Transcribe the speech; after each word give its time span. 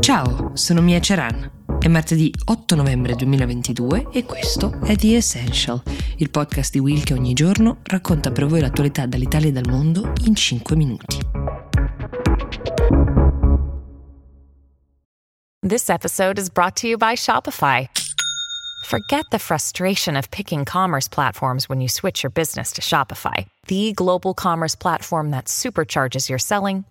Ciao, 0.00 0.52
sono 0.54 0.80
Mia 0.80 0.98
Ceran. 0.98 1.66
È 1.78 1.86
martedì 1.86 2.32
8 2.46 2.74
novembre 2.74 3.14
2022 3.14 4.08
e 4.10 4.24
questo 4.24 4.80
è 4.82 4.96
The 4.96 5.16
Essential, 5.16 5.82
il 6.16 6.30
podcast 6.30 6.72
di 6.72 6.78
Will 6.78 7.02
che 7.02 7.12
ogni 7.12 7.34
giorno 7.34 7.78
racconta 7.82 8.30
per 8.30 8.46
voi 8.46 8.60
l'attualità 8.60 9.04
dall'Italia 9.04 9.48
e 9.48 9.52
dal 9.52 9.68
mondo 9.68 10.12
in 10.24 10.34
5 10.34 10.74
minuti. 10.74 11.18
This 15.60 15.90
episode 15.90 16.40
is 16.40 16.48
brought 16.48 16.80
to 16.80 16.86
you 16.86 16.96
by 16.96 17.14
Shopify. 17.14 17.86
Forget 18.86 19.26
the 19.30 19.38
frustration 19.38 20.16
of 20.16 20.30
picking 20.30 20.64
commerce 20.64 21.08
platforms 21.08 21.68
when 21.68 21.80
you 21.80 21.88
switch 21.88 22.22
your 22.22 22.32
business 22.32 22.72
to 22.72 22.80
Shopify, 22.80 23.46
the 23.66 23.92
global 23.94 24.32
commerce 24.32 24.74
platform 24.74 25.30
that 25.30 25.44
supercharges 25.44 26.30
your 26.30 26.38
selling 26.38 26.84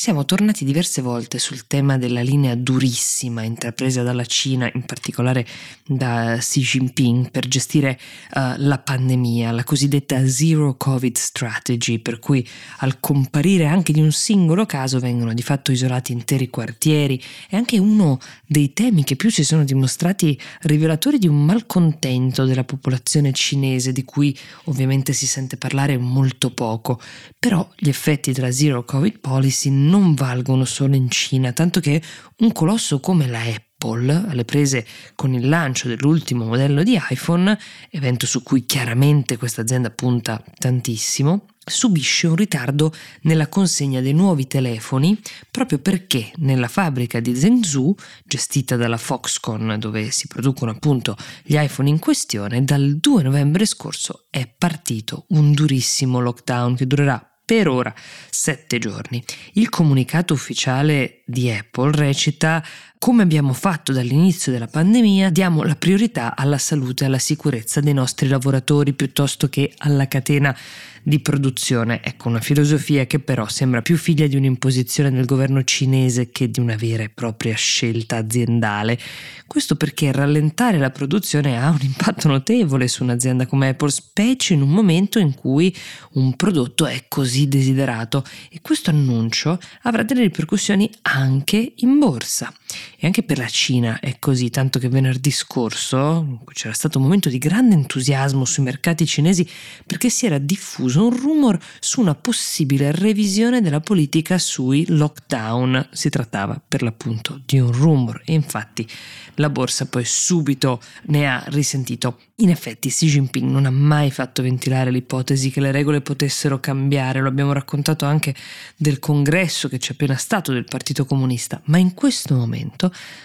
Siamo 0.00 0.24
tornati 0.24 0.64
diverse 0.64 1.02
volte 1.02 1.40
sul 1.40 1.66
tema 1.66 1.98
della 1.98 2.20
linea 2.20 2.54
durissima 2.54 3.42
intrapresa 3.42 4.04
dalla 4.04 4.24
Cina, 4.26 4.70
in 4.72 4.84
particolare 4.84 5.44
da 5.84 6.36
Xi 6.38 6.60
Jinping, 6.60 7.32
per 7.32 7.48
gestire 7.48 7.98
uh, 8.34 8.54
la 8.58 8.78
pandemia, 8.78 9.50
la 9.50 9.64
cosiddetta 9.64 10.24
Zero 10.28 10.76
Covid 10.76 11.16
Strategy, 11.16 11.98
per 11.98 12.20
cui 12.20 12.48
al 12.76 13.00
comparire 13.00 13.66
anche 13.66 13.92
di 13.92 14.00
un 14.00 14.12
singolo 14.12 14.66
caso 14.66 15.00
vengono 15.00 15.34
di 15.34 15.42
fatto 15.42 15.72
isolati 15.72 16.12
interi 16.12 16.48
quartieri. 16.48 17.20
È 17.48 17.56
anche 17.56 17.76
uno 17.78 18.20
dei 18.46 18.72
temi 18.72 19.02
che 19.02 19.16
più 19.16 19.32
si 19.32 19.42
sono 19.42 19.64
dimostrati 19.64 20.40
rivelatori 20.60 21.18
di 21.18 21.26
un 21.26 21.44
malcontento 21.44 22.44
della 22.44 22.62
popolazione 22.62 23.32
cinese, 23.32 23.90
di 23.90 24.04
cui 24.04 24.38
ovviamente 24.66 25.12
si 25.12 25.26
sente 25.26 25.56
parlare 25.56 25.98
molto 25.98 26.52
poco. 26.52 27.00
Però 27.36 27.68
gli 27.76 27.88
effetti 27.88 28.30
della 28.30 28.52
Zero 28.52 28.84
Covid 28.84 29.18
Policy 29.18 29.86
non 29.88 30.14
valgono 30.14 30.64
solo 30.64 30.94
in 30.94 31.10
Cina, 31.10 31.52
tanto 31.52 31.80
che 31.80 32.00
un 32.38 32.52
colosso 32.52 33.00
come 33.00 33.26
la 33.26 33.40
Apple, 33.40 34.26
alle 34.28 34.44
prese 34.44 34.86
con 35.14 35.32
il 35.34 35.48
lancio 35.48 35.88
dell'ultimo 35.88 36.44
modello 36.44 36.82
di 36.82 37.00
iPhone, 37.10 37.58
evento 37.90 38.26
su 38.26 38.42
cui 38.42 38.66
chiaramente 38.66 39.36
questa 39.36 39.62
azienda 39.62 39.90
punta 39.90 40.42
tantissimo, 40.58 41.46
subisce 41.68 42.26
un 42.26 42.34
ritardo 42.34 42.92
nella 43.22 43.48
consegna 43.48 44.00
dei 44.00 44.14
nuovi 44.14 44.46
telefoni 44.46 45.18
proprio 45.50 45.78
perché 45.78 46.32
nella 46.36 46.68
fabbrica 46.68 47.20
di 47.20 47.36
Zhengzhou, 47.36 47.94
gestita 48.24 48.76
dalla 48.76 48.96
Foxconn 48.96 49.74
dove 49.74 50.10
si 50.10 50.26
producono 50.26 50.70
appunto 50.70 51.16
gli 51.44 51.56
iPhone 51.56 51.88
in 51.88 51.98
questione, 51.98 52.64
dal 52.64 52.96
2 52.96 53.22
novembre 53.22 53.66
scorso 53.66 54.26
è 54.30 54.46
partito 54.46 55.26
un 55.28 55.52
durissimo 55.52 56.20
lockdown 56.20 56.74
che 56.74 56.86
durerà 56.86 57.27
per 57.48 57.66
ora 57.66 57.94
sette 58.28 58.78
giorni. 58.78 59.24
Il 59.54 59.70
comunicato 59.70 60.34
ufficiale 60.34 61.22
di 61.24 61.50
Apple 61.50 61.92
recita 61.92 62.62
come 62.98 63.22
abbiamo 63.22 63.52
fatto 63.52 63.92
dall'inizio 63.92 64.50
della 64.50 64.66
pandemia, 64.66 65.30
diamo 65.30 65.62
la 65.62 65.76
priorità 65.76 66.36
alla 66.36 66.58
salute 66.58 67.04
e 67.04 67.06
alla 67.06 67.18
sicurezza 67.18 67.80
dei 67.80 67.94
nostri 67.94 68.28
lavoratori 68.28 68.92
piuttosto 68.92 69.48
che 69.48 69.72
alla 69.78 70.08
catena 70.08 70.54
di 71.00 71.20
produzione. 71.20 72.02
Ecco, 72.02 72.28
una 72.28 72.40
filosofia 72.40 73.06
che 73.06 73.20
però 73.20 73.46
sembra 73.48 73.82
più 73.82 73.96
figlia 73.96 74.26
di 74.26 74.34
un'imposizione 74.34 75.12
del 75.12 75.26
governo 75.26 75.62
cinese 75.62 76.30
che 76.30 76.50
di 76.50 76.58
una 76.58 76.74
vera 76.74 77.04
e 77.04 77.08
propria 77.08 77.54
scelta 77.54 78.16
aziendale. 78.16 78.98
Questo 79.46 79.76
perché 79.76 80.10
rallentare 80.10 80.76
la 80.76 80.90
produzione 80.90 81.58
ha 81.58 81.70
un 81.70 81.78
impatto 81.80 82.26
notevole 82.26 82.88
su 82.88 83.04
un'azienda 83.04 83.46
come 83.46 83.68
Apple, 83.68 83.90
specie 83.90 84.54
in 84.54 84.60
un 84.60 84.70
momento 84.70 85.20
in 85.20 85.34
cui 85.34 85.74
un 86.14 86.34
prodotto 86.34 86.84
è 86.84 87.04
così 87.06 87.37
desiderato 87.46 88.24
e 88.50 88.60
questo 88.62 88.90
annuncio 88.90 89.60
avrà 89.82 90.02
delle 90.02 90.22
ripercussioni 90.22 90.90
anche 91.02 91.74
in 91.76 91.98
borsa. 91.98 92.52
E 92.98 93.06
anche 93.06 93.22
per 93.22 93.38
la 93.38 93.48
Cina 93.48 94.00
è 94.00 94.16
così, 94.18 94.50
tanto 94.50 94.78
che 94.78 94.88
venerdì 94.88 95.30
scorso 95.30 96.42
c'era 96.52 96.74
stato 96.74 96.98
un 96.98 97.04
momento 97.04 97.28
di 97.28 97.38
grande 97.38 97.74
entusiasmo 97.74 98.44
sui 98.44 98.64
mercati 98.64 99.06
cinesi 99.06 99.48
perché 99.86 100.10
si 100.10 100.26
era 100.26 100.38
diffuso 100.38 101.06
un 101.06 101.16
rumor 101.16 101.58
su 101.78 102.00
una 102.00 102.14
possibile 102.14 102.90
revisione 102.90 103.60
della 103.62 103.80
politica 103.80 104.38
sui 104.38 104.84
lockdown. 104.88 105.88
Si 105.92 106.10
trattava 106.10 106.60
per 106.66 106.82
l'appunto 106.82 107.40
di 107.46 107.58
un 107.60 107.72
rumor 107.72 108.20
e 108.24 108.32
infatti 108.32 108.86
la 109.34 109.48
borsa 109.48 109.86
poi 109.86 110.04
subito 110.04 110.80
ne 111.06 111.28
ha 111.28 111.44
risentito. 111.46 112.18
In 112.40 112.50
effetti 112.50 112.88
Xi 112.88 113.06
Jinping 113.06 113.50
non 113.50 113.66
ha 113.66 113.70
mai 113.70 114.10
fatto 114.10 114.42
ventilare 114.42 114.90
l'ipotesi 114.90 115.50
che 115.50 115.60
le 115.60 115.72
regole 115.72 116.00
potessero 116.00 116.60
cambiare, 116.60 117.20
lo 117.20 117.28
abbiamo 117.28 117.52
raccontato 117.52 118.04
anche 118.04 118.34
del 118.76 118.98
congresso 118.98 119.68
che 119.68 119.78
c'è 119.78 119.92
appena 119.92 120.16
stato 120.16 120.52
del 120.52 120.64
Partito 120.64 121.04
Comunista, 121.04 121.60
ma 121.64 121.78
in 121.78 121.94
questo 121.94 122.34
momento 122.34 122.57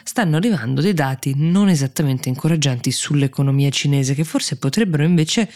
stanno 0.03 0.38
arrivando 0.38 0.81
dei 0.81 0.94
dati 0.94 1.33
non 1.35 1.69
esattamente 1.69 2.29
incoraggianti 2.29 2.91
sull'economia 2.91 3.69
cinese 3.69 4.13
che 4.13 4.23
forse 4.23 4.57
potrebbero 4.57 5.03
invece 5.03 5.49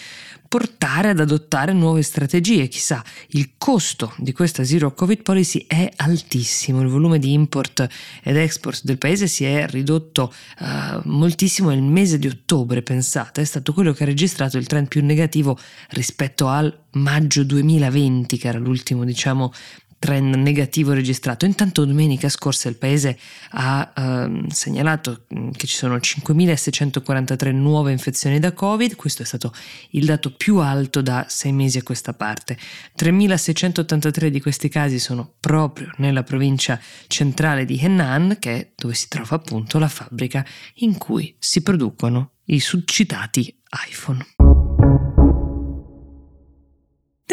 portare 0.48 1.10
ad 1.10 1.20
adottare 1.20 1.74
nuove 1.74 2.02
strategie. 2.02 2.68
Chissà, 2.68 3.04
il 3.30 3.52
costo 3.58 4.14
di 4.18 4.32
questa 4.32 4.64
Zero 4.64 4.94
Covid 4.94 5.22
Policy 5.22 5.66
è 5.68 5.92
altissimo, 5.98 6.82
il 6.82 6.88
volume 6.88 7.20
di 7.20 7.34
import 7.34 7.88
ed 8.24 8.38
export 8.38 8.84
del 8.84 8.98
paese 8.98 9.28
si 9.28 9.44
è 9.44 9.68
ridotto 9.68 10.34
uh, 10.60 11.02
moltissimo 11.04 11.70
nel 11.70 11.82
mese 11.82 12.18
di 12.18 12.28
ottobre, 12.28 12.82
pensate, 12.82 13.42
è 13.42 13.46
stato 13.46 13.74
quello 13.74 13.94
che 13.94 14.04
ha 14.04 14.06
registrato 14.06 14.58
il 14.58 14.68
trend 14.68 14.88
più 14.88 15.04
negativo 15.04 15.58
rispetto 15.90 16.48
al 16.48 16.86
maggio 16.94 17.44
2020, 17.44 18.38
che 18.38 18.48
era 18.48 18.58
l'ultimo, 18.58 19.04
diciamo, 19.04 19.52
trend 20.00 20.36
negativo 20.36 20.94
registrato. 20.94 21.46
Intanto 21.46 21.86
domenica 21.86 22.30
scorsa 22.30 22.70
il 22.70 22.76
paese 22.76 23.18
ha 23.52 23.92
eh, 23.96 24.44
segnalato 24.50 25.26
mm, 25.34 25.52
che 25.52 25.68
ci 25.68 25.76
sono 25.76 25.98
5.643 25.98 27.52
nuove 27.54 27.92
infezioni 27.92 28.40
da 28.40 28.54
Covid, 28.54 28.96
questo 28.96 29.24
è 29.24 29.26
stato 29.26 29.54
il 29.92 30.06
dato 30.06 30.34
più 30.34 30.58
alto 30.58 31.02
da 31.02 31.26
sei 31.28 31.52
mesi 31.52 31.78
a 31.78 31.84
questa 31.84 32.14
parte. 32.14 32.58
3.683 32.98 34.28
di 34.28 34.42
questi 34.42 34.70
casi 34.70 35.00
sono 35.00 35.34
proprio 35.40 35.90
nella 35.98 36.24
provincia 36.24 36.80
centrale 37.08 37.66
di 37.66 37.80
Henan, 37.82 38.38
che 38.40 38.56
è 38.56 38.72
dove 38.76 38.94
si 38.94 39.08
trova 39.08 39.36
appunto 39.36 39.80
la 39.80 39.88
fabbrica 39.88 40.46
in 40.76 40.98
cui 40.98 41.36
si 41.40 41.62
producono 41.62 42.32
i 42.46 42.60
succitati 42.60 43.54
iPhone. 43.90 44.47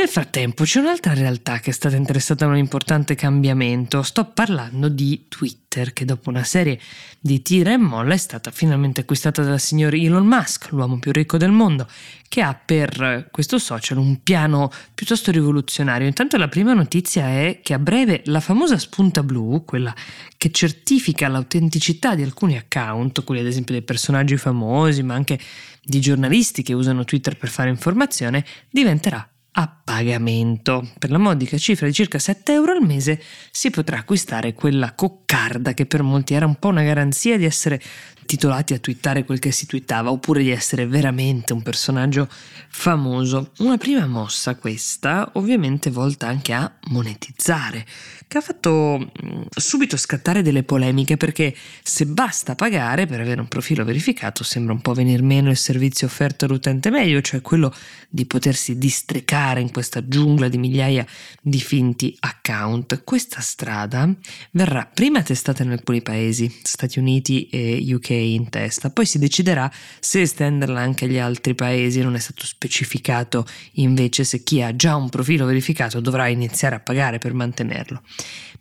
Nel 0.04 0.12
frattempo 0.12 0.64
c'è 0.64 0.80
un'altra 0.80 1.14
realtà 1.14 1.60
che 1.60 1.70
è 1.70 1.72
stata 1.72 1.96
interessata 1.96 2.44
a 2.44 2.48
un 2.48 2.58
importante 2.58 3.14
cambiamento. 3.14 4.02
Sto 4.02 4.26
parlando 4.26 4.90
di 4.90 5.24
Twitter, 5.28 5.94
che 5.94 6.04
dopo 6.04 6.28
una 6.28 6.44
serie 6.44 6.78
di 7.18 7.40
tira 7.40 7.72
e 7.72 7.78
molla 7.78 8.12
è 8.12 8.18
stata 8.18 8.50
finalmente 8.50 9.00
acquistata 9.00 9.42
dal 9.42 9.58
signor 9.58 9.94
Elon 9.94 10.26
Musk, 10.26 10.72
l'uomo 10.72 10.98
più 10.98 11.10
ricco 11.10 11.38
del 11.38 11.52
mondo, 11.52 11.88
che 12.28 12.42
ha 12.42 12.52
per 12.54 13.30
questo 13.32 13.56
social 13.56 13.96
un 13.96 14.22
piano 14.22 14.70
piuttosto 14.94 15.30
rivoluzionario. 15.30 16.06
Intanto 16.06 16.36
la 16.36 16.48
prima 16.48 16.74
notizia 16.74 17.26
è 17.28 17.60
che 17.62 17.72
a 17.72 17.78
breve 17.78 18.20
la 18.26 18.40
famosa 18.40 18.76
spunta 18.76 19.22
blu, 19.22 19.64
quella 19.64 19.94
che 20.36 20.50
certifica 20.50 21.28
l'autenticità 21.28 22.14
di 22.14 22.22
alcuni 22.22 22.58
account, 22.58 23.24
quelli 23.24 23.40
ad 23.40 23.46
esempio 23.46 23.72
dei 23.72 23.82
personaggi 23.82 24.36
famosi, 24.36 25.02
ma 25.02 25.14
anche 25.14 25.40
di 25.82 25.98
giornalisti 25.98 26.62
che 26.62 26.74
usano 26.74 27.04
Twitter 27.04 27.38
per 27.38 27.48
fare 27.48 27.70
informazione, 27.70 28.44
diventerà 28.68 29.26
a 29.56 29.80
pagamento. 29.84 30.88
Per 30.98 31.10
la 31.10 31.18
modica 31.18 31.56
cifra 31.58 31.86
di 31.86 31.92
circa 31.92 32.18
7 32.18 32.52
euro 32.52 32.72
al 32.72 32.82
mese 32.82 33.20
si 33.50 33.70
potrà 33.70 33.98
acquistare 33.98 34.54
quella 34.54 34.94
coccarda 34.94 35.74
che 35.74 35.86
per 35.86 36.02
molti 36.02 36.34
era 36.34 36.46
un 36.46 36.56
po' 36.56 36.68
una 36.68 36.82
garanzia 36.82 37.36
di 37.36 37.44
essere 37.44 37.80
titolati 38.24 38.74
a 38.74 38.78
twittare 38.78 39.24
quel 39.24 39.38
che 39.38 39.52
si 39.52 39.66
twittava 39.66 40.10
oppure 40.10 40.42
di 40.42 40.50
essere 40.50 40.86
veramente 40.86 41.52
un 41.52 41.62
personaggio 41.62 42.28
famoso. 42.68 43.52
Una 43.58 43.76
prima 43.76 44.06
mossa 44.06 44.56
questa, 44.56 45.30
ovviamente 45.34 45.90
volta 45.90 46.26
anche 46.26 46.52
a 46.52 46.72
monetizzare, 46.88 47.86
che 48.26 48.38
ha 48.38 48.40
fatto 48.40 48.98
mm, 48.98 49.42
subito 49.54 49.96
scattare 49.96 50.42
delle 50.42 50.62
polemiche 50.62 51.16
perché 51.16 51.54
se 51.82 52.06
basta 52.06 52.54
pagare 52.54 53.06
per 53.06 53.20
avere 53.20 53.40
un 53.40 53.48
profilo 53.48 53.84
verificato 53.84 54.42
sembra 54.42 54.72
un 54.72 54.80
po' 54.80 54.94
venir 54.94 55.22
meno 55.22 55.50
il 55.50 55.56
servizio 55.56 56.06
offerto 56.06 56.44
all'utente 56.44 56.90
medio, 56.90 57.20
cioè 57.20 57.40
quello 57.42 57.72
di 58.08 58.26
potersi 58.26 58.76
distrecare 58.78 59.60
in 59.60 59.70
questa 59.70 60.06
giungla 60.06 60.48
di 60.48 60.58
migliaia 60.58 61.06
di 61.40 61.60
finti 61.60 62.16
account. 62.20 63.04
Questa 63.04 63.40
strada 63.40 64.12
verrà 64.52 64.90
prima 64.92 65.22
testata 65.22 65.62
in 65.62 65.70
alcuni 65.70 66.02
paesi, 66.02 66.52
Stati 66.62 66.98
Uniti 66.98 67.48
e 67.48 67.82
UK 67.94 68.10
in 68.14 68.48
testa. 68.48 68.90
Poi 68.90 69.06
si 69.06 69.18
deciderà 69.18 69.70
se 70.00 70.22
estenderla 70.22 70.80
anche 70.80 71.04
agli 71.04 71.18
altri 71.18 71.54
paesi, 71.54 72.00
non 72.00 72.14
è 72.14 72.18
stato 72.18 72.46
specificato 72.46 73.46
invece 73.72 74.24
se 74.24 74.42
chi 74.42 74.62
ha 74.62 74.74
già 74.74 74.96
un 74.96 75.08
profilo 75.08 75.46
verificato 75.46 76.00
dovrà 76.00 76.28
iniziare 76.28 76.76
a 76.76 76.80
pagare 76.80 77.18
per 77.18 77.34
mantenerlo. 77.34 78.02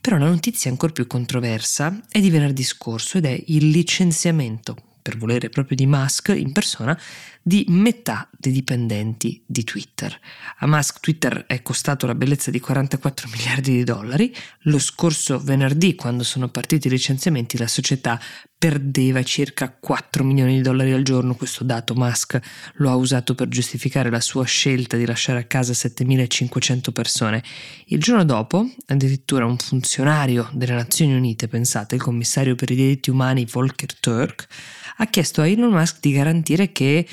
Però 0.01 0.17
la 0.17 0.27
notizia 0.27 0.69
ancora 0.69 0.91
più 0.91 1.07
controversa 1.07 2.01
è 2.09 2.19
di 2.19 2.29
venerdì 2.29 2.63
scorso 2.63 3.17
ed 3.17 3.25
è 3.25 3.43
il 3.47 3.69
licenziamento 3.69 4.75
per 5.03 5.17
volere 5.17 5.49
proprio 5.49 5.75
di 5.75 5.85
Musk 5.85 6.29
in 6.29 6.53
persona, 6.53 6.97
di 7.41 7.65
metà 7.67 8.29
dei 8.31 8.53
dipendenti 8.53 9.43
di 9.45 9.65
Twitter. 9.65 10.17
A 10.59 10.65
Musk 10.65 11.01
Twitter 11.01 11.45
è 11.45 11.61
costato 11.61 12.07
la 12.07 12.15
bellezza 12.15 12.49
di 12.49 12.61
44 12.61 13.27
miliardi 13.29 13.73
di 13.73 13.83
dollari. 13.83 14.33
Lo 14.61 14.79
scorso 14.79 15.39
venerdì, 15.39 15.95
quando 15.95 16.23
sono 16.23 16.47
partiti 16.47 16.87
i 16.87 16.89
licenziamenti, 16.89 17.57
la 17.57 17.67
società 17.67 18.19
perdeva 18.63 19.21
circa 19.23 19.75
4 19.77 20.23
milioni 20.23 20.55
di 20.55 20.61
dollari 20.61 20.93
al 20.93 21.03
giorno. 21.03 21.35
Questo 21.35 21.65
dato 21.65 21.95
Musk 21.95 22.39
lo 22.75 22.89
ha 22.89 22.95
usato 22.95 23.35
per 23.35 23.49
giustificare 23.49 24.09
la 24.09 24.21
sua 24.21 24.45
scelta 24.45 24.95
di 24.95 25.05
lasciare 25.05 25.39
a 25.39 25.43
casa 25.43 25.73
7500 25.73 26.93
persone. 26.93 27.43
Il 27.87 27.99
giorno 27.99 28.23
dopo, 28.23 28.65
addirittura 28.85 29.45
un 29.45 29.57
funzionario 29.57 30.49
delle 30.53 30.75
Nazioni 30.75 31.13
Unite, 31.13 31.49
pensate, 31.49 31.95
il 31.95 32.01
commissario 32.01 32.55
per 32.55 32.71
i 32.71 32.75
diritti 32.75 33.09
umani 33.09 33.43
Volker 33.43 33.99
Turk, 33.99 34.47
ha 34.95 35.07
chiesto 35.07 35.41
a 35.41 35.47
Elon 35.47 35.73
Musk 35.73 35.97
di 35.99 36.13
garantire 36.13 36.71
che 36.71 37.05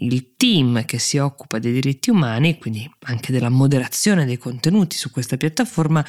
il 0.00 0.34
team 0.36 0.84
che 0.84 0.98
si 0.98 1.16
occupa 1.16 1.58
dei 1.58 1.72
diritti 1.72 2.10
umani, 2.10 2.58
quindi 2.58 2.86
anche 3.04 3.32
della 3.32 3.48
moderazione 3.48 4.26
dei 4.26 4.36
contenuti 4.36 4.94
su 4.94 5.10
questa 5.10 5.38
piattaforma, 5.38 6.04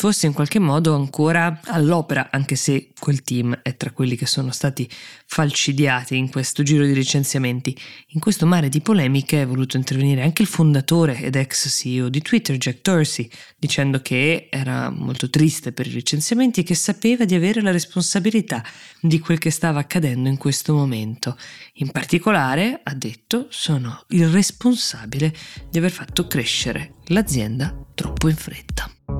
fosse 0.00 0.24
in 0.24 0.32
qualche 0.32 0.58
modo 0.58 0.94
ancora 0.94 1.60
all'opera, 1.66 2.28
anche 2.30 2.56
se 2.56 2.88
quel 2.98 3.20
team 3.20 3.60
è 3.62 3.76
tra 3.76 3.90
quelli 3.90 4.16
che 4.16 4.24
sono 4.24 4.50
stati 4.50 4.88
falcidiati 5.26 6.16
in 6.16 6.30
questo 6.30 6.62
giro 6.62 6.86
di 6.86 6.94
licenziamenti. 6.94 7.76
In 8.12 8.20
questo 8.20 8.46
mare 8.46 8.70
di 8.70 8.80
polemiche 8.80 9.42
è 9.42 9.46
voluto 9.46 9.76
intervenire 9.76 10.22
anche 10.22 10.40
il 10.40 10.48
fondatore 10.48 11.20
ed 11.20 11.36
ex 11.36 11.68
CEO 11.68 12.08
di 12.08 12.22
Twitter, 12.22 12.56
Jack 12.56 12.78
Dorsey, 12.80 13.28
dicendo 13.58 14.00
che 14.00 14.48
era 14.50 14.88
molto 14.88 15.28
triste 15.28 15.70
per 15.70 15.86
i 15.86 15.90
licenziamenti 15.92 16.60
e 16.60 16.62
che 16.62 16.74
sapeva 16.74 17.26
di 17.26 17.34
avere 17.34 17.60
la 17.60 17.70
responsabilità 17.70 18.64
di 19.02 19.18
quel 19.18 19.36
che 19.36 19.50
stava 19.50 19.80
accadendo 19.80 20.30
in 20.30 20.38
questo 20.38 20.72
momento. 20.72 21.36
In 21.74 21.90
particolare, 21.90 22.80
ha 22.82 22.94
detto, 22.94 23.48
sono 23.50 24.02
il 24.08 24.30
responsabile 24.30 25.34
di 25.68 25.76
aver 25.76 25.90
fatto 25.90 26.26
crescere 26.26 26.94
l'azienda 27.08 27.76
troppo 27.94 28.30
in 28.30 28.36
fretta. 28.36 29.19